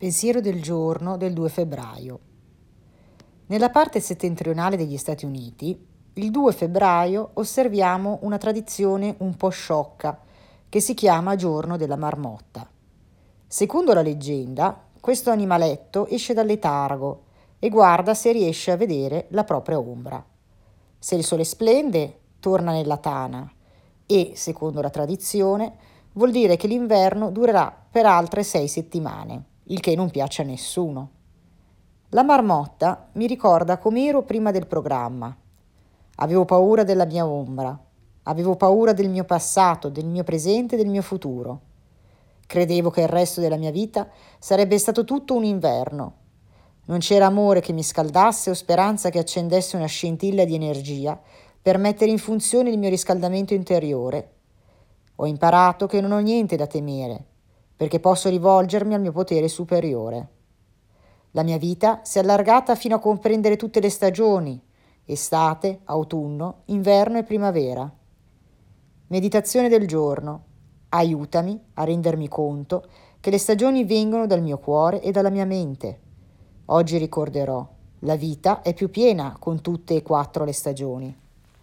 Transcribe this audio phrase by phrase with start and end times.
[0.00, 2.20] Pensiero del giorno del 2 febbraio.
[3.48, 5.78] Nella parte settentrionale degli Stati Uniti,
[6.14, 10.18] il 2 febbraio osserviamo una tradizione un po' sciocca
[10.70, 12.66] che si chiama Giorno della Marmotta.
[13.46, 17.24] Secondo la leggenda, questo animaletto esce dal letargo
[17.58, 20.24] e guarda se riesce a vedere la propria ombra.
[20.98, 23.52] Se il sole splende, torna nella tana
[24.06, 25.74] e, secondo la tradizione,
[26.12, 31.10] vuol dire che l'inverno durerà per altre sei settimane il che non piace a nessuno.
[32.10, 35.34] La marmotta mi ricorda com'ero prima del programma.
[36.16, 37.78] Avevo paura della mia ombra,
[38.24, 41.60] avevo paura del mio passato, del mio presente e del mio futuro.
[42.46, 44.08] Credevo che il resto della mia vita
[44.40, 46.14] sarebbe stato tutto un inverno.
[46.86, 51.18] Non c'era amore che mi scaldasse o speranza che accendesse una scintilla di energia
[51.62, 54.32] per mettere in funzione il mio riscaldamento interiore.
[55.16, 57.24] Ho imparato che non ho niente da temere,
[57.80, 60.28] perché posso rivolgermi al mio potere superiore.
[61.30, 64.62] La mia vita si è allargata fino a comprendere tutte le stagioni,
[65.06, 67.90] estate, autunno, inverno e primavera.
[69.06, 70.44] Meditazione del giorno.
[70.90, 72.84] Aiutami a rendermi conto
[73.18, 76.00] che le stagioni vengono dal mio cuore e dalla mia mente.
[76.66, 77.66] Oggi ricorderò,
[78.00, 81.18] la vita è più piena con tutte e quattro le stagioni.